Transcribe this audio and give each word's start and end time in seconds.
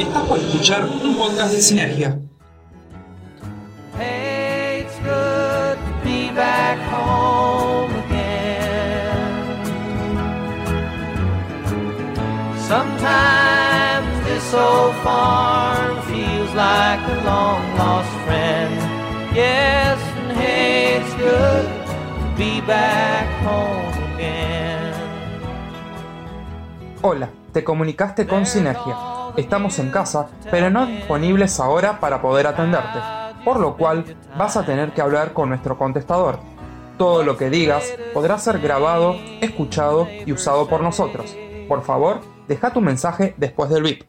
Estás 0.00 0.22
por 0.22 0.38
escuchar 0.38 0.82
un 0.86 1.14
podcast 1.14 1.52
de 1.52 1.60
Sinergia. 1.60 2.18
Hey, 3.98 4.80
it's 4.80 4.98
good 5.00 5.76
to 5.76 5.92
be 6.02 6.30
back 6.34 6.78
home 6.90 7.92
again. 8.06 9.20
Sometimes 12.66 14.24
this 14.24 14.54
old 14.54 14.94
farm 15.04 16.00
feels 16.04 16.54
like 16.54 17.00
a 17.06 17.22
long 17.26 17.60
lost 17.76 18.10
friend. 18.24 18.74
Yes, 19.34 19.98
and 20.16 20.32
hey, 20.38 20.96
it's 20.96 21.14
good 21.16 21.68
to 21.68 22.38
be 22.38 22.62
back 22.62 23.28
home 23.44 24.14
again. 24.14 24.94
Hola, 27.02 27.28
te 27.52 27.62
comunicaste 27.62 28.26
con 28.26 28.46
Sinergia. 28.46 29.09
Estamos 29.36 29.78
en 29.78 29.90
casa, 29.90 30.28
pero 30.50 30.70
no 30.70 30.86
disponibles 30.86 31.60
ahora 31.60 32.00
para 32.00 32.20
poder 32.20 32.46
atenderte, 32.46 32.98
por 33.44 33.60
lo 33.60 33.76
cual 33.76 34.04
vas 34.36 34.56
a 34.56 34.64
tener 34.64 34.92
que 34.92 35.02
hablar 35.02 35.32
con 35.32 35.48
nuestro 35.48 35.78
contestador. 35.78 36.40
Todo 36.98 37.22
lo 37.22 37.36
que 37.36 37.48
digas 37.48 37.84
podrá 38.12 38.38
ser 38.38 38.58
grabado, 38.58 39.16
escuchado 39.40 40.08
y 40.26 40.32
usado 40.32 40.68
por 40.68 40.82
nosotros. 40.82 41.36
Por 41.68 41.82
favor, 41.82 42.20
deja 42.48 42.72
tu 42.72 42.80
mensaje 42.80 43.34
después 43.36 43.70
del 43.70 43.84
VIP. 43.84 44.02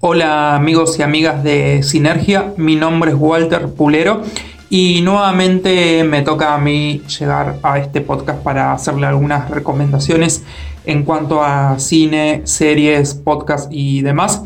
Hola 0.00 0.54
amigos 0.54 0.98
y 0.98 1.02
amigas 1.02 1.42
de 1.42 1.82
Sinergia, 1.82 2.52
mi 2.56 2.76
nombre 2.76 3.12
es 3.12 3.16
Walter 3.18 3.68
Pulero 3.68 4.22
y 4.68 5.00
nuevamente 5.02 6.04
me 6.04 6.22
toca 6.22 6.54
a 6.54 6.58
mí 6.58 7.02
llegar 7.18 7.56
a 7.62 7.78
este 7.78 8.00
podcast 8.00 8.42
para 8.42 8.72
hacerle 8.72 9.06
algunas 9.06 9.48
recomendaciones 9.50 10.42
en 10.86 11.04
cuanto 11.04 11.42
a 11.42 11.78
cine, 11.78 12.42
series, 12.44 13.14
podcast 13.14 13.68
y 13.70 14.02
demás. 14.02 14.42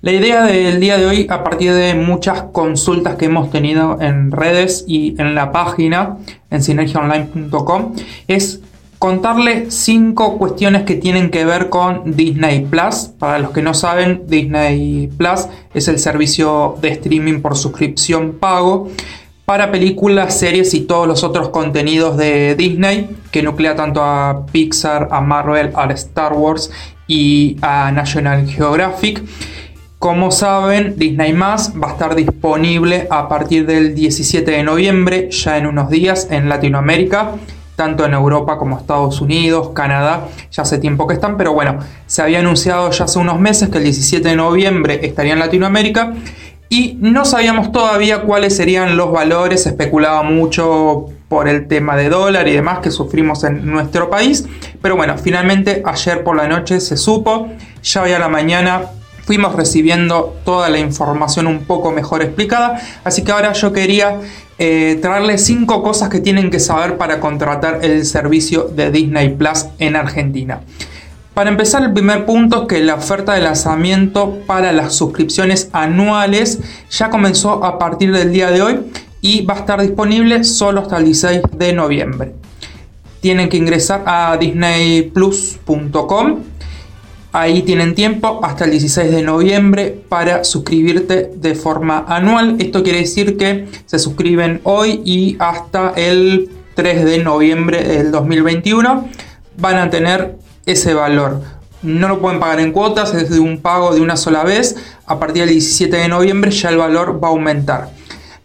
La 0.00 0.10
idea 0.10 0.44
del 0.44 0.80
día 0.80 0.98
de 0.98 1.06
hoy, 1.06 1.26
a 1.30 1.44
partir 1.44 1.72
de 1.72 1.94
muchas 1.94 2.42
consultas 2.52 3.14
que 3.14 3.26
hemos 3.26 3.50
tenido 3.50 4.00
en 4.00 4.32
redes 4.32 4.84
y 4.88 5.14
en 5.20 5.36
la 5.36 5.52
página 5.52 6.16
en 6.50 6.62
sinergiaonline.com, 6.62 7.94
es 8.26 8.60
contarle 8.98 9.70
cinco 9.70 10.38
cuestiones 10.38 10.82
que 10.82 10.96
tienen 10.96 11.30
que 11.30 11.44
ver 11.44 11.68
con 11.68 12.16
Disney 12.16 12.66
Plus. 12.66 13.10
Para 13.18 13.38
los 13.38 13.52
que 13.52 13.62
no 13.62 13.74
saben, 13.74 14.24
Disney 14.26 15.08
Plus 15.16 15.46
es 15.72 15.86
el 15.86 16.00
servicio 16.00 16.76
de 16.80 16.88
streaming 16.88 17.40
por 17.40 17.56
suscripción 17.56 18.32
pago 18.40 18.88
para 19.44 19.70
películas, 19.70 20.38
series 20.38 20.72
y 20.74 20.80
todos 20.80 21.06
los 21.06 21.24
otros 21.24 21.50
contenidos 21.50 22.16
de 22.16 22.54
Disney, 22.54 23.08
que 23.32 23.42
nuclea 23.42 23.74
tanto 23.74 24.04
a 24.04 24.46
Pixar, 24.52 25.08
a 25.10 25.20
Marvel, 25.20 25.72
a 25.74 25.90
Star 25.92 26.34
Wars 26.34 26.70
y 27.08 27.56
a 27.62 27.90
National 27.90 28.46
Geographic. 28.46 29.22
Como 29.98 30.30
saben, 30.30 30.96
Disney 30.96 31.32
Más 31.32 31.72
va 31.80 31.88
a 31.88 31.92
estar 31.92 32.14
disponible 32.14 33.06
a 33.10 33.28
partir 33.28 33.66
del 33.66 33.94
17 33.94 34.50
de 34.50 34.62
noviembre, 34.62 35.30
ya 35.30 35.56
en 35.56 35.66
unos 35.66 35.88
días, 35.90 36.28
en 36.30 36.48
Latinoamérica, 36.48 37.32
tanto 37.76 38.04
en 38.04 38.12
Europa 38.12 38.58
como 38.58 38.76
Estados 38.76 39.20
Unidos, 39.20 39.70
Canadá, 39.74 40.28
ya 40.50 40.62
hace 40.64 40.78
tiempo 40.78 41.06
que 41.06 41.14
están, 41.14 41.36
pero 41.36 41.54
bueno, 41.54 41.78
se 42.06 42.20
había 42.20 42.40
anunciado 42.40 42.90
ya 42.90 43.04
hace 43.04 43.18
unos 43.18 43.40
meses 43.40 43.68
que 43.70 43.78
el 43.78 43.84
17 43.84 44.28
de 44.28 44.36
noviembre 44.36 45.00
estaría 45.06 45.32
en 45.32 45.38
Latinoamérica 45.38 46.14
y 46.68 46.96
no 47.00 47.24
sabíamos 47.24 47.70
todavía 47.70 48.22
cuáles 48.22 48.56
serían 48.56 48.96
los 48.96 49.12
valores, 49.12 49.66
especulaba 49.66 50.22
mucho 50.22 51.11
por 51.32 51.48
el 51.48 51.66
tema 51.66 51.96
de 51.96 52.10
dólar 52.10 52.46
y 52.46 52.52
demás 52.52 52.80
que 52.80 52.90
sufrimos 52.90 53.42
en 53.42 53.64
nuestro 53.64 54.10
país, 54.10 54.44
pero 54.82 54.96
bueno, 54.96 55.16
finalmente 55.16 55.82
ayer 55.82 56.22
por 56.22 56.36
la 56.36 56.46
noche 56.46 56.78
se 56.78 56.98
supo, 56.98 57.48
ya 57.82 58.02
hoy 58.02 58.12
a 58.12 58.18
la 58.18 58.28
mañana 58.28 58.82
fuimos 59.24 59.54
recibiendo 59.54 60.36
toda 60.44 60.68
la 60.68 60.78
información 60.78 61.46
un 61.46 61.60
poco 61.60 61.90
mejor 61.90 62.20
explicada, 62.20 62.82
así 63.02 63.24
que 63.24 63.32
ahora 63.32 63.54
yo 63.54 63.72
quería 63.72 64.20
eh, 64.58 64.98
traerles 65.00 65.42
cinco 65.46 65.82
cosas 65.82 66.10
que 66.10 66.20
tienen 66.20 66.50
que 66.50 66.60
saber 66.60 66.98
para 66.98 67.18
contratar 67.18 67.78
el 67.80 68.04
servicio 68.04 68.64
de 68.64 68.90
Disney 68.90 69.30
Plus 69.30 69.64
en 69.78 69.96
Argentina. 69.96 70.60
Para 71.32 71.48
empezar, 71.48 71.82
el 71.82 71.94
primer 71.94 72.26
punto 72.26 72.60
es 72.60 72.68
que 72.68 72.84
la 72.84 72.96
oferta 72.96 73.32
de 73.32 73.40
lanzamiento 73.40 74.40
para 74.46 74.70
las 74.72 74.92
suscripciones 74.92 75.70
anuales 75.72 76.58
ya 76.90 77.08
comenzó 77.08 77.64
a 77.64 77.78
partir 77.78 78.12
del 78.12 78.32
día 78.32 78.50
de 78.50 78.60
hoy 78.60 78.80
y 79.22 79.46
va 79.46 79.54
a 79.54 79.60
estar 79.60 79.80
disponible 79.80 80.44
solo 80.44 80.82
hasta 80.82 80.98
el 80.98 81.06
16 81.06 81.40
de 81.56 81.72
noviembre. 81.72 82.34
Tienen 83.20 83.48
que 83.48 83.56
ingresar 83.56 84.02
a 84.04 84.36
disneyplus.com. 84.36 86.40
Ahí 87.32 87.62
tienen 87.62 87.94
tiempo 87.94 88.40
hasta 88.42 88.66
el 88.66 88.72
16 88.72 89.10
de 89.10 89.22
noviembre 89.22 90.02
para 90.08 90.44
suscribirte 90.44 91.30
de 91.34 91.54
forma 91.54 92.04
anual. 92.08 92.56
Esto 92.58 92.82
quiere 92.82 92.98
decir 92.98 93.38
que 93.38 93.68
se 93.86 93.98
suscriben 94.00 94.60
hoy 94.64 95.00
y 95.04 95.36
hasta 95.38 95.94
el 95.96 96.50
3 96.74 97.04
de 97.04 97.18
noviembre 97.18 97.84
del 97.84 98.10
2021 98.10 99.08
van 99.56 99.76
a 99.76 99.88
tener 99.88 100.36
ese 100.66 100.94
valor. 100.94 101.40
No 101.82 102.08
lo 102.08 102.20
pueden 102.20 102.40
pagar 102.40 102.60
en 102.60 102.72
cuotas, 102.72 103.14
es 103.14 103.30
de 103.30 103.40
un 103.40 103.60
pago 103.60 103.94
de 103.94 104.00
una 104.00 104.16
sola 104.16 104.44
vez. 104.44 104.76
A 105.06 105.18
partir 105.18 105.44
del 105.44 105.52
17 105.52 105.96
de 105.96 106.08
noviembre 106.08 106.50
ya 106.50 106.70
el 106.70 106.76
valor 106.76 107.22
va 107.22 107.28
a 107.28 107.30
aumentar. 107.30 108.01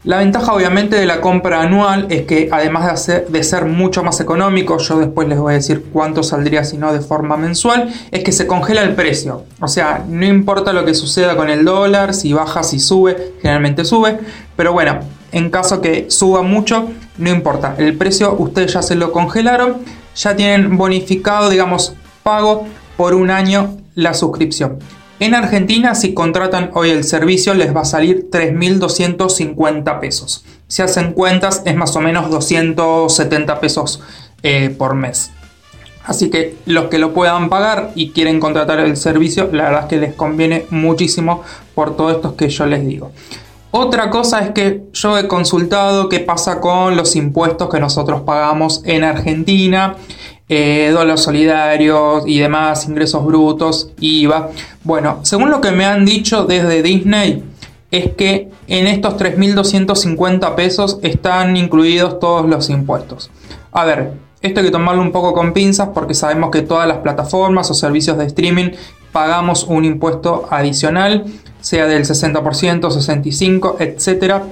La 0.07 0.19
ventaja 0.19 0.53
obviamente 0.53 0.95
de 0.95 1.05
la 1.05 1.19
compra 1.19 1.61
anual 1.61 2.07
es 2.09 2.21
que 2.21 2.47
además 2.49 3.07
de, 3.07 3.43
ser 3.43 3.65
mucho 3.65 4.05
más 4.05 4.21
económico, 4.21 4.77
yo 4.77 4.99
después 4.99 5.27
les 5.27 5.37
voy 5.37 5.51
a 5.51 5.55
decir 5.57 5.83
cuánto 5.91 6.23
saldría 6.23 6.63
si 6.63 6.77
no 6.77 6.93
de 6.93 7.01
forma 7.01 7.35
mensual, 7.35 7.93
es 8.09 8.23
que 8.23 8.31
se 8.31 8.47
congela 8.47 8.83
el 8.83 8.95
precio. 8.95 9.43
O 9.59 9.67
sea, 9.67 10.05
no 10.07 10.25
importa 10.25 10.71
lo 10.71 10.85
que 10.85 10.93
suceda 10.93 11.35
con 11.35 11.49
el 11.49 11.65
dólar, 11.65 12.13
si 12.13 12.31
baja, 12.31 12.63
si 12.63 12.79
sube, 12.79 13.33
generalmente 13.41 13.83
sube. 13.83 14.17
Pero 14.55 14.71
bueno, 14.71 14.99
en 15.33 15.49
caso 15.49 15.81
que 15.81 16.09
suba 16.09 16.41
mucho, 16.41 16.87
no 17.17 17.29
importa. 17.29 17.75
El 17.77 17.97
precio 17.97 18.33
ustedes 18.39 18.71
ya 18.71 18.81
se 18.81 18.95
lo 18.95 19.11
congelaron, 19.11 19.79
ya 20.15 20.37
tienen 20.37 20.77
bonificado, 20.77 21.49
digamos, 21.49 21.95
pago 22.23 22.65
por 22.95 23.13
un 23.13 23.29
año 23.29 23.75
la 23.93 24.13
suscripción. 24.13 24.79
En 25.19 25.33
Argentina, 25.33 25.95
si 25.95 26.13
contratan 26.13 26.69
hoy 26.75 26.91
el 26.91 27.03
servicio, 27.03 27.55
les 27.55 27.75
va 27.75 27.81
a 27.81 27.85
salir 27.85 28.29
3.250 28.29 29.99
pesos. 29.99 30.45
Si 30.67 30.83
hacen 30.83 31.13
cuentas, 31.13 31.63
es 31.65 31.75
más 31.75 31.95
o 31.95 32.01
menos 32.01 32.29
270 32.29 33.59
pesos 33.59 34.01
eh, 34.43 34.69
por 34.77 34.93
mes. 34.93 35.31
Así 36.05 36.29
que 36.29 36.55
los 36.67 36.85
que 36.85 36.99
lo 36.99 37.13
puedan 37.13 37.49
pagar 37.49 37.91
y 37.95 38.11
quieren 38.11 38.39
contratar 38.39 38.79
el 38.79 38.95
servicio, 38.95 39.49
la 39.51 39.63
verdad 39.63 39.81
es 39.83 39.87
que 39.87 39.97
les 39.97 40.13
conviene 40.13 40.65
muchísimo 40.69 41.41
por 41.73 41.97
todo 41.97 42.11
esto 42.11 42.35
que 42.35 42.49
yo 42.49 42.67
les 42.67 42.85
digo. 42.85 43.11
Otra 43.71 44.09
cosa 44.09 44.39
es 44.39 44.51
que 44.51 44.83
yo 44.93 45.17
he 45.17 45.27
consultado 45.27 46.09
qué 46.09 46.19
pasa 46.19 46.61
con 46.61 46.95
los 46.95 47.15
impuestos 47.15 47.69
que 47.69 47.79
nosotros 47.79 48.21
pagamos 48.21 48.81
en 48.85 49.03
Argentina 49.03 49.95
eh, 50.49 50.91
dólar 50.93 51.17
solidario 51.17 52.25
y 52.25 52.39
demás, 52.39 52.87
ingresos 52.87 53.25
brutos, 53.25 53.91
IVA. 53.99 54.49
Bueno, 54.83 55.19
según 55.23 55.49
lo 55.49 55.59
que 55.59 55.71
me 55.71 55.85
han 55.85 56.05
dicho 56.05 56.45
desde 56.45 56.81
Disney, 56.81 57.43
es 57.91 58.13
que 58.15 58.49
en 58.67 58.87
estos 58.87 59.17
3.250 59.17 60.55
pesos 60.55 60.99
están 61.01 61.57
incluidos 61.57 62.19
todos 62.19 62.47
los 62.47 62.69
impuestos. 62.69 63.29
A 63.71 63.85
ver, 63.85 64.13
esto 64.41 64.59
hay 64.59 64.67
que 64.67 64.71
tomarlo 64.71 65.01
un 65.01 65.11
poco 65.11 65.33
con 65.33 65.51
pinzas 65.51 65.89
porque 65.93 66.13
sabemos 66.13 66.51
que 66.51 66.61
todas 66.61 66.87
las 66.87 66.97
plataformas 66.97 67.69
o 67.71 67.73
servicios 67.73 68.17
de 68.17 68.25
streaming 68.25 68.71
pagamos 69.11 69.63
un 69.63 69.83
impuesto 69.83 70.47
adicional, 70.49 71.25
sea 71.59 71.87
del 71.87 72.03
60%, 72.03 72.81
65%, 72.81 73.75
etc. 73.79 74.43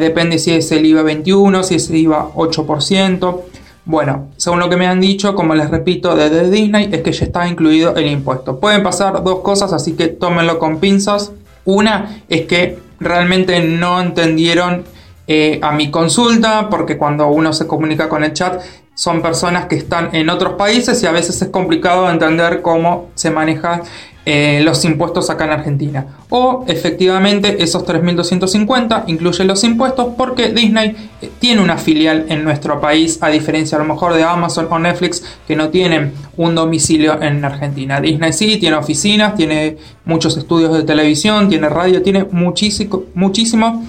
depende 0.00 0.38
si 0.38 0.52
es 0.52 0.70
el 0.72 0.84
IVA 0.84 1.02
21, 1.02 1.62
si 1.62 1.76
es 1.76 1.88
el 1.88 1.96
IVA 1.96 2.30
8%. 2.34 3.40
Bueno, 3.86 4.30
según 4.36 4.58
lo 4.58 4.68
que 4.68 4.76
me 4.76 4.88
han 4.88 5.00
dicho, 5.00 5.36
como 5.36 5.54
les 5.54 5.70
repito, 5.70 6.16
desde 6.16 6.50
Disney 6.50 6.88
es 6.90 7.02
que 7.02 7.12
ya 7.12 7.24
está 7.24 7.46
incluido 7.46 7.94
el 7.94 8.08
impuesto. 8.08 8.58
Pueden 8.58 8.82
pasar 8.82 9.22
dos 9.22 9.38
cosas, 9.40 9.72
así 9.72 9.92
que 9.92 10.08
tómenlo 10.08 10.58
con 10.58 10.80
pinzas. 10.80 11.30
Una 11.64 12.22
es 12.28 12.46
que 12.46 12.80
realmente 12.98 13.60
no 13.60 14.00
entendieron 14.00 14.82
eh, 15.28 15.60
a 15.62 15.70
mi 15.70 15.92
consulta, 15.92 16.68
porque 16.68 16.98
cuando 16.98 17.28
uno 17.28 17.52
se 17.52 17.68
comunica 17.68 18.08
con 18.08 18.24
el 18.24 18.32
chat 18.32 18.60
son 18.96 19.20
personas 19.20 19.66
que 19.66 19.76
están 19.76 20.14
en 20.14 20.30
otros 20.30 20.54
países 20.54 21.02
y 21.02 21.06
a 21.06 21.12
veces 21.12 21.40
es 21.42 21.48
complicado 21.50 22.10
entender 22.10 22.62
cómo 22.62 23.10
se 23.14 23.30
maneja 23.30 23.82
eh, 24.24 24.60
los 24.64 24.84
impuestos 24.86 25.28
acá 25.28 25.44
en 25.44 25.50
Argentina. 25.52 26.06
O 26.30 26.64
efectivamente 26.66 27.62
esos 27.62 27.84
3.250 27.84 29.04
incluyen 29.06 29.46
los 29.46 29.62
impuestos 29.64 30.14
porque 30.16 30.48
Disney 30.48 30.96
eh, 31.20 31.30
tiene 31.38 31.60
una 31.60 31.76
filial 31.76 32.24
en 32.30 32.42
nuestro 32.42 32.80
país, 32.80 33.18
a 33.20 33.28
diferencia 33.28 33.76
a 33.76 33.82
lo 33.82 33.86
mejor 33.86 34.14
de 34.14 34.24
Amazon 34.24 34.66
o 34.70 34.78
Netflix 34.78 35.22
que 35.46 35.54
no 35.54 35.68
tienen 35.68 36.14
un 36.38 36.54
domicilio 36.54 37.20
en 37.20 37.44
Argentina. 37.44 38.00
Disney 38.00 38.32
sí 38.32 38.56
tiene 38.56 38.76
oficinas, 38.76 39.36
tiene 39.36 39.76
muchos 40.06 40.38
estudios 40.38 40.72
de 40.72 40.84
televisión, 40.84 41.50
tiene 41.50 41.68
radio, 41.68 42.00
tiene 42.02 42.24
muchísimo, 42.32 43.04
muchísimo 43.14 43.84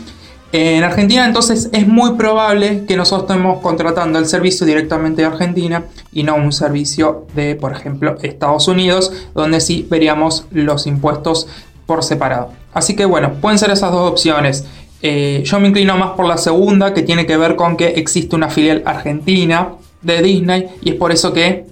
En 0.54 0.84
Argentina 0.84 1.26
entonces 1.26 1.70
es 1.74 1.88
muy 1.88 2.14
probable 2.14 2.86
que 2.88 2.96
nosotros 2.96 3.30
estemos 3.30 3.62
contratando 3.62 4.18
el 4.18 4.28
servicio 4.28 4.66
directamente 4.66 5.22
de 5.22 5.28
Argentina 5.28 5.84
y 6.14 6.24
no 6.24 6.36
un 6.36 6.54
servicio 6.54 7.28
de, 7.36 7.56
por 7.56 7.74
ejemplo, 7.74 8.18
Estados 8.22 8.68
Unidos, 8.70 9.12
donde 9.36 9.60
sí 9.60 9.86
veríamos 9.90 10.46
los 10.52 10.88
impuestos 10.88 11.48
por 11.86 12.04
separado. 12.04 12.52
Así 12.74 12.96
que 12.96 13.06
bueno, 13.06 13.34
pueden 13.42 13.60
ser 13.60 13.72
esas 13.72 13.92
dos 13.92 14.10
opciones. 14.10 14.66
Eh, 15.02 15.44
yo 15.46 15.60
me 15.60 15.68
inclino 15.68 15.98
más 15.98 16.12
por 16.12 16.26
la 16.26 16.38
segunda, 16.38 16.94
que 16.94 17.04
tiene 17.04 17.26
que 17.26 17.36
ver 17.36 17.56
con 17.56 17.76
que 17.76 17.88
existe 17.90 18.36
una 18.36 18.50
filial 18.50 18.84
argentina 18.86 19.74
de 20.02 20.22
Disney 20.22 20.70
y 20.82 20.92
es 20.92 20.96
por 20.96 21.12
eso 21.12 21.34
que 21.34 21.66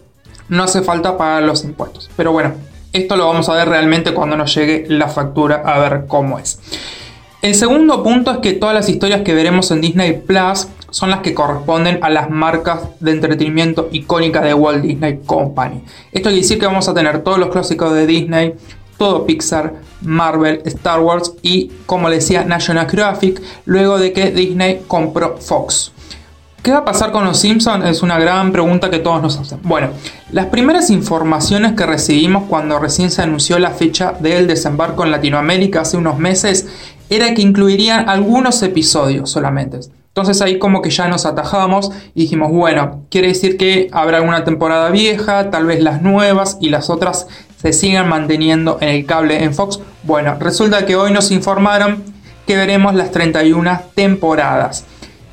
no 0.50 0.64
hace 0.64 0.82
falta 0.82 1.18
pagar 1.18 1.44
los 1.44 1.64
impuestos. 1.64 2.10
Pero 2.18 2.34
bueno, 2.34 2.54
esto 2.92 3.16
lo 3.16 3.26
vamos 3.28 3.48
a 3.50 3.54
ver 3.54 3.70
realmente 3.70 4.14
cuando 4.14 4.36
nos 4.36 4.54
llegue 4.54 4.86
la 4.90 5.08
factura 5.08 5.64
a 5.66 5.80
ver 5.80 6.06
cómo 6.08 6.40
es. 6.40 6.60
El 7.42 7.54
segundo 7.54 8.02
punto 8.04 8.32
es 8.32 8.38
que 8.40 8.54
todas 8.54 8.74
las 8.74 8.90
historias 8.90 9.22
que 9.22 9.34
veremos 9.34 9.70
en 9.72 9.82
Disney 9.82 10.14
Plus 10.26 10.68
son 10.90 11.10
las 11.10 11.20
que 11.20 11.34
corresponden 11.34 12.00
a 12.02 12.10
las 12.10 12.30
marcas 12.30 12.82
de 13.00 13.12
entretenimiento 13.12 13.90
icónicas 13.92 14.44
de 14.44 14.54
Walt 14.54 14.82
Disney 14.82 15.20
Company. 15.26 15.84
Esto 16.12 16.30
quiere 16.30 16.42
decir 16.42 16.60
que 16.60 16.66
vamos 16.66 16.88
a 16.88 16.94
tener 16.94 17.24
todos 17.24 17.38
los 17.38 17.50
clásicos 17.50 17.94
de 17.94 18.08
Disney, 18.08 18.56
todo 18.98 19.26
Pixar, 19.26 19.76
Marvel, 20.02 20.62
Star 20.66 21.02
Wars 21.02 21.34
y, 21.42 21.72
como 21.86 22.10
le 22.10 22.16
decía, 22.16 22.46
National 22.46 22.90
Geographic, 22.90 23.42
luego 23.66 24.00
de 24.00 24.14
que 24.14 24.32
Disney 24.32 24.84
compró 24.88 25.38
Fox. 25.38 25.92
¿Qué 26.66 26.72
va 26.72 26.80
a 26.80 26.86
pasar 26.86 27.12
con 27.12 27.24
los 27.26 27.38
Simpsons? 27.38 27.86
Es 27.86 28.02
una 28.02 28.18
gran 28.18 28.52
pregunta 28.52 28.90
que 28.90 28.98
todos 28.98 29.22
nos 29.22 29.38
hacen. 29.38 29.60
Bueno, 29.62 29.90
las 30.32 30.48
primeras 30.48 30.90
informaciones 30.90 31.74
que 31.74 31.86
recibimos 31.86 32.46
cuando 32.50 32.80
recién 32.80 33.12
se 33.12 33.22
anunció 33.22 33.60
la 33.60 33.70
fecha 33.70 34.14
del 34.20 34.48
desembarco 34.48 35.04
en 35.04 35.12
Latinoamérica 35.12 35.82
hace 35.82 35.96
unos 35.96 36.18
meses 36.18 36.68
era 37.10 37.34
que 37.34 37.42
incluirían 37.42 38.10
algunos 38.10 38.62
episodios 38.64 39.30
solamente. 39.30 39.80
Entonces 40.08 40.42
ahí 40.42 40.60
como 40.60 40.82
que 40.82 40.90
ya 40.90 41.10
nos 41.10 41.26
atajamos 41.26 41.92
y 42.14 42.22
dijimos, 42.22 42.50
bueno, 42.52 43.04
quiere 43.10 43.28
decir 43.28 43.58
que 43.58 43.90
habrá 43.92 44.18
alguna 44.18 44.46
temporada 44.46 44.90
vieja, 44.90 45.50
tal 45.50 45.66
vez 45.66 45.84
las 45.84 46.02
nuevas 46.02 46.58
y 46.62 46.70
las 46.70 46.90
otras 46.90 47.28
se 47.62 47.74
sigan 47.74 48.08
manteniendo 48.08 48.78
en 48.80 48.90
el 48.90 49.06
cable 49.06 49.44
en 49.44 49.54
Fox. 49.54 49.82
Bueno, 50.04 50.38
resulta 50.40 50.86
que 50.86 50.96
hoy 50.96 51.12
nos 51.12 51.32
informaron 51.32 52.04
que 52.48 52.56
veremos 52.56 52.96
las 52.96 53.12
31 53.12 53.82
temporadas. 53.94 54.86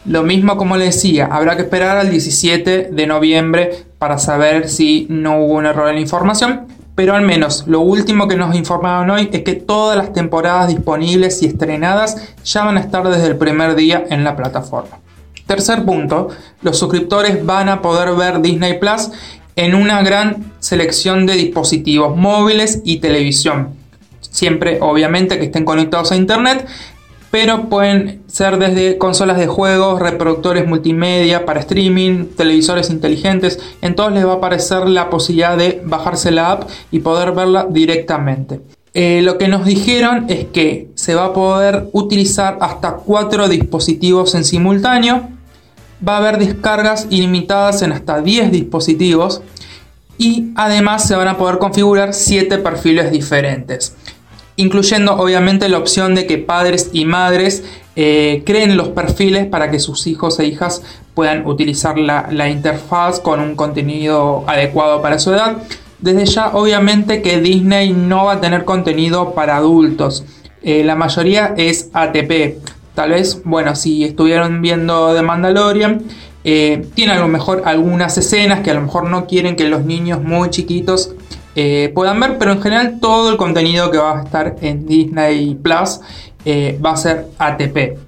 Lo 0.04 0.24
mismo 0.24 0.56
como 0.56 0.76
le 0.76 0.86
decía, 0.86 1.28
habrá 1.30 1.54
que 1.54 1.62
esperar 1.62 1.96
al 1.96 2.10
17 2.10 2.88
de 2.90 3.06
noviembre 3.06 3.84
para 3.98 4.18
saber 4.18 4.68
si 4.68 5.06
no 5.08 5.38
hubo 5.44 5.54
un 5.54 5.66
error 5.66 5.88
en 5.90 5.94
la 5.94 6.00
información, 6.00 6.66
pero 6.94 7.14
al 7.14 7.22
menos 7.22 7.64
lo 7.66 7.80
último 7.80 8.28
que 8.28 8.36
nos 8.36 8.54
informaron 8.54 9.10
hoy 9.10 9.30
es 9.32 9.42
que 9.42 9.54
todas 9.54 9.96
las 9.96 10.12
temporadas 10.12 10.68
disponibles 10.68 11.42
y 11.42 11.46
estrenadas 11.46 12.34
ya 12.44 12.64
van 12.64 12.76
a 12.76 12.80
estar 12.80 13.08
desde 13.08 13.28
el 13.28 13.36
primer 13.36 13.74
día 13.74 14.04
en 14.10 14.24
la 14.24 14.36
plataforma. 14.36 14.98
Tercer 15.46 15.84
punto, 15.84 16.28
los 16.60 16.78
suscriptores 16.78 17.44
van 17.44 17.68
a 17.68 17.82
poder 17.82 18.14
ver 18.14 18.40
Disney 18.40 18.78
Plus 18.78 19.10
en 19.56 19.74
una 19.74 20.02
gran 20.02 20.52
selección 20.60 21.26
de 21.26 21.34
dispositivos 21.34 22.16
móviles 22.16 22.80
y 22.84 22.98
televisión. 22.98 23.70
Siempre 24.20 24.78
obviamente 24.80 25.38
que 25.38 25.46
estén 25.46 25.64
conectados 25.64 26.12
a 26.12 26.16
internet 26.16 26.66
pero 27.32 27.70
pueden 27.70 28.22
ser 28.26 28.58
desde 28.58 28.98
consolas 28.98 29.38
de 29.38 29.46
juegos, 29.46 30.00
reproductores 30.00 30.68
multimedia 30.68 31.46
para 31.46 31.60
streaming, 31.60 32.26
televisores 32.36 32.90
inteligentes. 32.90 33.58
En 33.80 33.94
todos 33.94 34.12
les 34.12 34.26
va 34.26 34.34
a 34.34 34.36
aparecer 34.36 34.86
la 34.86 35.08
posibilidad 35.08 35.56
de 35.56 35.80
bajarse 35.82 36.30
la 36.30 36.50
app 36.50 36.68
y 36.90 37.00
poder 37.00 37.32
verla 37.32 37.66
directamente. 37.70 38.60
Eh, 38.92 39.22
lo 39.24 39.38
que 39.38 39.48
nos 39.48 39.64
dijeron 39.64 40.26
es 40.28 40.44
que 40.44 40.90
se 40.94 41.14
va 41.14 41.24
a 41.24 41.32
poder 41.32 41.88
utilizar 41.92 42.58
hasta 42.60 42.96
cuatro 42.96 43.48
dispositivos 43.48 44.34
en 44.34 44.44
simultáneo. 44.44 45.30
Va 46.06 46.16
a 46.16 46.18
haber 46.18 46.36
descargas 46.36 47.06
ilimitadas 47.08 47.80
en 47.80 47.92
hasta 47.92 48.20
10 48.20 48.52
dispositivos. 48.52 49.40
Y 50.18 50.50
además 50.54 51.08
se 51.08 51.16
van 51.16 51.28
a 51.28 51.38
poder 51.38 51.56
configurar 51.56 52.12
7 52.12 52.58
perfiles 52.58 53.10
diferentes 53.10 53.96
incluyendo 54.56 55.14
obviamente 55.14 55.68
la 55.68 55.78
opción 55.78 56.14
de 56.14 56.26
que 56.26 56.38
padres 56.38 56.90
y 56.92 57.04
madres 57.04 57.64
eh, 57.96 58.42
creen 58.46 58.76
los 58.76 58.88
perfiles 58.88 59.46
para 59.46 59.70
que 59.70 59.78
sus 59.78 60.06
hijos 60.06 60.38
e 60.38 60.46
hijas 60.46 60.82
puedan 61.14 61.46
utilizar 61.46 61.98
la, 61.98 62.48
interfaz 62.48 63.20
con 63.20 63.40
un 63.40 63.54
contenido 63.54 64.44
adecuado 64.46 65.02
para 65.02 65.18
su 65.18 65.32
edad. 65.32 65.58
Desde 66.00 66.24
ya 66.26 66.48
obviamente 66.48 67.22
que 67.22 67.40
Disney 67.40 67.92
no 67.92 68.26
va 68.26 68.34
a 68.34 68.40
tener 68.40 68.64
contenido 68.64 69.34
para 69.34 69.56
adultos. 69.56 70.24
Eh, 70.62 70.84
la 70.84 70.96
mayoría 70.96 71.54
es 71.56 71.90
ATP. 71.92 72.58
Tal 72.94 73.10
vez, 73.10 73.42
bueno, 73.44 73.74
si 73.74 74.04
estuvieron 74.04 74.60
viendo 74.60 75.14
The 75.14 75.22
Mandalorian, 75.22 76.02
eh, 76.44 76.86
tiene 76.94 77.12
a 77.12 77.20
lo 77.20 77.28
mejor 77.28 77.62
algunas 77.66 78.18
escenas 78.18 78.60
que 78.60 78.70
a 78.70 78.74
lo 78.74 78.82
mejor 78.82 79.08
no 79.08 79.26
quieren 79.26 79.54
que 79.54 79.68
los 79.68 79.84
niños 79.84 80.22
muy 80.22 80.50
chiquitos 80.50 81.14
eh, 81.54 81.90
puedan 81.94 82.18
ver, 82.18 82.38
pero 82.38 82.52
en 82.52 82.62
general 82.62 82.98
todo 83.00 83.30
el 83.30 83.36
contenido 83.36 83.90
que 83.90 83.98
va 83.98 84.20
a 84.20 84.22
estar 84.22 84.56
en 84.62 84.86
Disney 84.86 85.54
Plus 85.54 86.00
eh, 86.44 86.78
va 86.84 86.92
a 86.92 86.96
ser 86.96 87.28
ATP. 87.38 87.98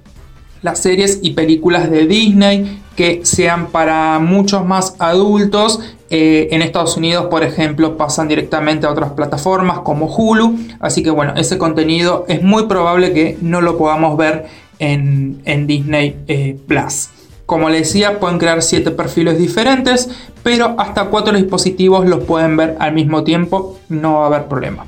Las 0.62 0.78
series 0.78 1.18
y 1.22 1.32
películas 1.32 1.90
de 1.90 2.06
Disney 2.06 2.80
que 2.96 3.20
sean 3.24 3.66
para 3.66 4.18
muchos 4.18 4.64
más 4.64 4.96
adultos. 4.98 5.80
Eh, 6.08 6.48
en 6.52 6.62
Estados 6.62 6.96
Unidos, 6.96 7.26
por 7.26 7.42
ejemplo, 7.42 7.96
pasan 7.96 8.28
directamente 8.28 8.86
a 8.86 8.90
otras 8.90 9.12
plataformas 9.12 9.80
como 9.80 10.06
Hulu. 10.06 10.56
Así 10.80 11.02
que 11.02 11.10
bueno, 11.10 11.34
ese 11.36 11.58
contenido 11.58 12.24
es 12.28 12.42
muy 12.42 12.66
probable 12.66 13.12
que 13.12 13.36
no 13.42 13.60
lo 13.60 13.76
podamos 13.76 14.16
ver 14.16 14.46
en, 14.78 15.42
en 15.44 15.66
Disney 15.66 16.56
Plus. 16.66 17.10
Como 17.46 17.68
les 17.68 17.80
decía, 17.80 18.18
pueden 18.18 18.38
crear 18.38 18.62
7 18.62 18.90
perfiles 18.92 19.38
diferentes, 19.38 20.08
pero 20.42 20.74
hasta 20.78 21.04
4 21.04 21.36
dispositivos 21.36 22.06
los 22.06 22.24
pueden 22.24 22.56
ver 22.56 22.76
al 22.80 22.92
mismo 22.92 23.22
tiempo, 23.22 23.78
no 23.88 24.14
va 24.14 24.24
a 24.24 24.26
haber 24.26 24.44
problema. 24.46 24.86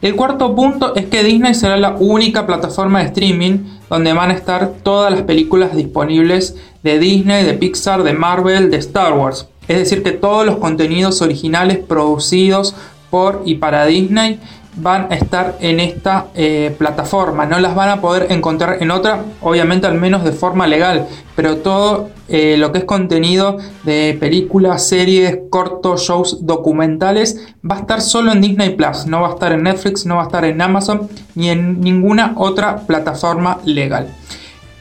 El 0.00 0.16
cuarto 0.16 0.54
punto 0.54 0.94
es 0.96 1.04
que 1.06 1.22
Disney 1.22 1.54
será 1.54 1.76
la 1.76 1.94
única 1.98 2.46
plataforma 2.46 3.00
de 3.00 3.06
streaming 3.06 3.58
donde 3.90 4.14
van 4.14 4.30
a 4.30 4.34
estar 4.34 4.72
todas 4.82 5.12
las 5.12 5.22
películas 5.22 5.76
disponibles 5.76 6.56
de 6.82 6.98
Disney, 6.98 7.44
de 7.44 7.52
Pixar, 7.52 8.02
de 8.02 8.14
Marvel, 8.14 8.70
de 8.70 8.78
Star 8.78 9.12
Wars. 9.12 9.46
Es 9.68 9.76
decir, 9.76 10.02
que 10.02 10.12
todos 10.12 10.46
los 10.46 10.56
contenidos 10.56 11.20
originales 11.20 11.78
producidos 11.78 12.74
por 13.10 13.42
y 13.44 13.56
para 13.56 13.84
Disney 13.84 14.40
van 14.76 15.08
a 15.10 15.14
estar 15.16 15.56
en 15.60 15.80
esta 15.80 16.26
eh, 16.34 16.74
plataforma, 16.78 17.46
no 17.46 17.58
las 17.58 17.74
van 17.74 17.88
a 17.88 18.00
poder 18.00 18.30
encontrar 18.30 18.78
en 18.80 18.90
otra, 18.90 19.24
obviamente 19.40 19.86
al 19.86 19.98
menos 19.98 20.24
de 20.24 20.32
forma 20.32 20.66
legal, 20.66 21.08
pero 21.34 21.56
todo 21.56 22.10
eh, 22.28 22.56
lo 22.56 22.70
que 22.70 22.78
es 22.78 22.84
contenido 22.84 23.58
de 23.84 24.16
películas, 24.20 24.86
series, 24.86 25.38
cortos, 25.50 26.02
shows, 26.02 26.46
documentales, 26.46 27.48
va 27.68 27.76
a 27.76 27.80
estar 27.80 28.00
solo 28.00 28.32
en 28.32 28.40
Disney 28.40 28.70
Plus, 28.76 29.06
no 29.06 29.22
va 29.22 29.28
a 29.28 29.32
estar 29.32 29.52
en 29.52 29.64
Netflix, 29.64 30.06
no 30.06 30.16
va 30.16 30.22
a 30.22 30.26
estar 30.26 30.44
en 30.44 30.60
Amazon 30.60 31.08
ni 31.34 31.50
en 31.50 31.80
ninguna 31.80 32.34
otra 32.36 32.86
plataforma 32.86 33.58
legal. 33.64 34.08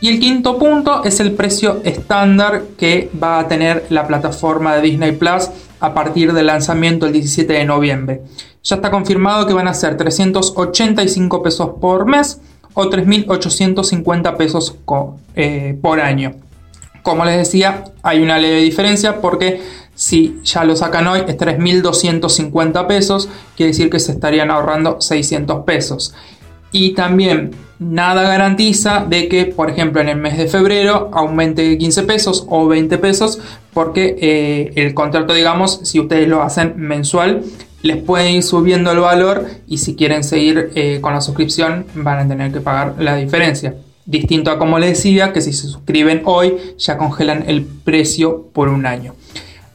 Y 0.02 0.08
el 0.08 0.20
quinto 0.20 0.58
punto 0.58 1.04
es 1.04 1.20
el 1.20 1.34
precio 1.34 1.82
estándar 1.84 2.64
que 2.78 3.10
va 3.22 3.40
a 3.40 3.48
tener 3.50 3.86
la 3.90 4.08
plataforma 4.08 4.76
de 4.76 4.82
Disney 4.82 5.12
Plus 5.12 5.50
a 5.82 5.94
partir 5.94 6.32
del 6.32 6.48
lanzamiento 6.48 7.06
el 7.06 7.14
17 7.14 7.52
de 7.52 7.66
noviembre. 7.66 8.22
Ya 8.64 8.76
está 8.76 8.92
confirmado 8.92 9.48
que 9.48 9.54
van 9.54 9.68
a 9.68 9.74
ser 9.74 9.98
385 9.98 11.42
pesos 11.42 11.72
por 11.80 12.06
mes 12.06 12.42
o 12.74 12.86
3.850 12.86 14.38
pesos 14.38 14.76
eh, 15.36 15.78
por 15.82 16.00
año. 16.00 16.34
Como 17.04 17.26
les 17.26 17.38
decía, 17.38 17.86
hay 18.04 18.22
una 18.22 18.38
leve 18.38 18.62
diferencia 18.62 19.22
porque 19.22 19.62
si 19.96 20.40
ya 20.44 20.64
lo 20.64 20.76
sacan 20.76 21.08
hoy 21.08 21.22
es 21.28 21.38
3.250 21.38 22.88
pesos, 22.88 23.30
quiere 23.56 23.72
decir 23.72 23.90
que 23.90 24.00
se 24.00 24.12
estarían 24.14 24.52
ahorrando 24.52 25.02
600 25.02 25.66
pesos. 25.66 26.14
Y 26.72 26.94
también 26.94 27.52
nada 27.80 28.24
garantiza 28.24 29.06
de 29.08 29.28
que, 29.28 29.46
por 29.46 29.70
ejemplo, 29.70 30.02
en 30.02 30.10
el 30.10 30.18
mes 30.18 30.38
de 30.38 30.48
febrero 30.48 31.10
aumente 31.14 31.78
15 31.78 32.04
pesos 32.04 32.46
o 32.48 32.68
20 32.68 32.98
pesos, 32.98 33.40
porque 33.74 34.16
eh, 34.22 34.72
el 34.76 34.94
contrato, 34.94 35.34
digamos, 35.34 35.80
si 35.84 36.00
ustedes 36.00 36.28
lo 36.28 36.44
hacen 36.44 36.74
mensual, 36.78 37.44
les 37.82 37.98
puede 37.98 38.32
ir 38.32 38.44
subiendo 38.44 38.92
el 38.92 39.00
valor 39.00 39.46
y 39.68 39.78
si 39.78 39.96
quieren 39.96 40.24
seguir 40.24 40.72
eh, 40.76 41.00
con 41.02 41.14
la 41.14 41.22
suscripción 41.22 41.86
van 41.96 42.20
a 42.20 42.28
tener 42.28 42.52
que 42.52 42.60
pagar 42.60 42.96
la 43.00 43.16
diferencia. 43.16 43.76
Distinto 44.06 44.52
a 44.52 44.58
como 44.58 44.80
les 44.80 44.98
decía, 44.98 45.32
que 45.34 45.42
si 45.42 45.54
se 45.54 45.68
suscriben 45.68 46.24
hoy 46.26 46.56
ya 46.78 46.98
congelan 46.98 47.46
el 47.48 47.64
precio 47.64 48.48
por 48.54 48.70
un 48.70 48.86
año. 48.86 49.14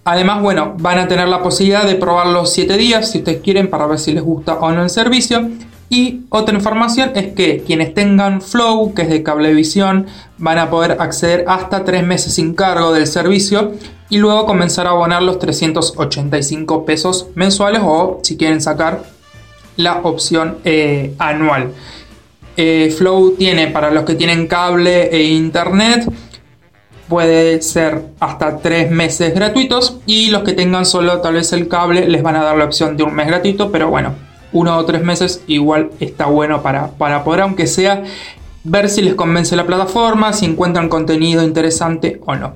Además, 0.05 0.43
bueno, 0.43 0.75
van 0.79 0.99
a 0.99 1.09
tener 1.09 1.29
la 1.29 1.43
posibilidad 1.43 1.87
de 1.87 1.95
probar 1.95 2.27
los 2.27 2.53
7 2.53 2.77
días 2.77 3.11
si 3.11 3.19
ustedes 3.19 3.41
quieren 3.43 3.71
para 3.71 3.87
ver 3.87 3.99
si 3.99 4.13
les 4.13 4.23
gusta 4.23 4.55
o 4.55 4.71
no 4.71 4.83
el 4.83 4.91
servicio. 4.91 5.51
Y 5.89 6.23
otra 6.29 6.55
información 6.55 7.13
es 7.15 7.29
que 7.29 7.63
quienes 7.65 7.95
tengan 7.95 8.43
Flow, 8.43 8.93
que 8.93 9.03
es 9.03 9.09
de 9.09 9.23
cablevisión, 9.23 10.07
van 10.37 10.59
a 10.59 10.69
poder 10.69 10.97
acceder 11.01 11.45
hasta 11.47 11.85
3 11.85 12.05
meses 12.05 12.35
sin 12.35 12.55
cargo 12.55 12.93
del 12.93 13.07
servicio 13.07 13.73
y 14.09 14.19
luego 14.19 14.47
comenzar 14.47 14.87
a 14.87 14.91
abonar 14.91 15.23
los 15.23 15.39
385 15.39 16.85
pesos 16.85 17.29
mensuales 17.35 17.83
o 17.85 18.21
si 18.23 18.37
quieren 18.37 18.61
sacar 18.61 19.05
la 19.77 20.01
opción 20.03 20.59
eh, 20.65 21.15
anual. 21.19 21.73
Eh, 22.57 22.95
Flow 22.97 23.33
tiene 23.37 23.69
para 23.69 23.91
los 23.91 24.05
que 24.05 24.15
tienen 24.15 24.47
cable 24.47 25.09
e 25.11 25.25
internet, 25.25 26.09
puede 27.09 27.61
ser 27.63 28.03
hasta 28.21 28.59
tres 28.59 28.91
meses 28.91 29.35
gratuitos 29.35 29.99
y 30.07 30.29
los 30.29 30.43
que 30.43 30.53
tengan 30.53 30.87
solo 30.87 31.21
tal 31.21 31.35
vez 31.35 31.53
el 31.53 31.69
cable 31.69 32.09
les 32.09 32.23
van 32.23 32.37
a 32.37 32.45
dar 32.45 32.57
la 32.57 32.65
opción 32.65 32.97
de 32.97 33.03
un 33.03 33.15
mes 33.15 33.27
gratuito, 33.27 33.73
pero 33.73 33.89
bueno, 33.89 34.15
uno 34.53 34.77
o 34.77 34.85
tres 34.85 35.03
meses 35.03 35.43
igual 35.49 35.91
está 35.99 36.27
bueno 36.27 36.63
para, 36.63 36.93
para 36.93 37.25
poder, 37.25 37.41
aunque 37.41 37.67
sea, 37.67 38.05
ver 38.63 38.89
si 38.89 39.03
les 39.03 39.15
convence 39.15 39.57
la 39.57 39.67
plataforma, 39.67 40.33
si 40.33 40.47
encuentran 40.47 40.89
contenido 40.89 41.43
interesante 41.43 42.21
o 42.25 42.37
no. 42.37 42.55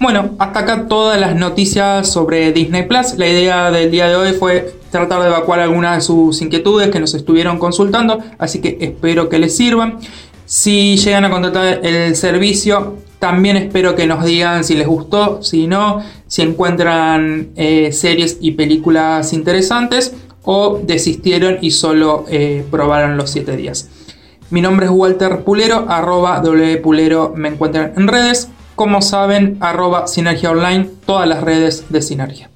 Bueno, 0.00 0.30
hasta 0.38 0.60
acá 0.60 0.86
todas 0.88 1.20
las 1.20 1.36
noticias 1.36 2.10
sobre 2.10 2.52
Disney 2.52 2.84
Plus. 2.84 3.18
La 3.18 3.28
idea 3.28 3.70
del 3.70 3.90
día 3.90 4.08
de 4.08 4.16
hoy 4.16 4.32
fue 4.32 4.74
tratar 4.90 5.20
de 5.20 5.28
evacuar 5.28 5.60
algunas 5.60 5.96
de 5.96 6.00
sus 6.00 6.40
inquietudes 6.40 6.88
que 6.88 7.00
nos 7.00 7.12
estuvieron 7.12 7.58
consultando, 7.58 8.18
así 8.38 8.62
que 8.62 8.78
espero 8.80 9.28
que 9.28 9.38
les 9.38 9.54
sirvan. 9.54 9.98
Si 10.46 10.96
llegan 10.96 11.26
a 11.26 11.30
contratar 11.30 11.84
el 11.84 12.16
servicio, 12.16 12.96
también 13.18 13.58
espero 13.58 13.94
que 13.94 14.06
nos 14.06 14.24
digan 14.24 14.64
si 14.64 14.74
les 14.74 14.86
gustó, 14.86 15.42
si 15.42 15.66
no, 15.66 16.02
si 16.26 16.40
encuentran 16.40 17.50
eh, 17.56 17.92
series 17.92 18.38
y 18.40 18.52
películas 18.52 19.34
interesantes 19.34 20.14
o 20.44 20.80
desistieron 20.82 21.58
y 21.60 21.72
solo 21.72 22.24
eh, 22.30 22.64
probaron 22.70 23.18
los 23.18 23.28
7 23.28 23.54
días. 23.54 23.90
Mi 24.48 24.62
nombre 24.62 24.86
es 24.86 24.92
Walter 24.92 25.44
Pulero, 25.44 25.84
arroba 25.90 26.42
Pulero 26.82 27.34
me 27.36 27.48
encuentran 27.48 27.92
en 27.98 28.08
redes. 28.08 28.48
Como 28.80 29.02
saben, 29.02 29.58
arroba 29.60 30.06
Sinergia 30.06 30.52
Online, 30.52 30.88
todas 31.04 31.28
las 31.28 31.42
redes 31.42 31.84
de 31.90 32.00
Sinergia. 32.00 32.49